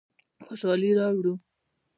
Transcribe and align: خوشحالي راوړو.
خوشحالي 0.45 0.91
راوړو. 0.99 1.33